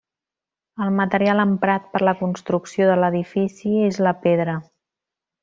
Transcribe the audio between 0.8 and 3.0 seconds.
El material emprat per la construcció de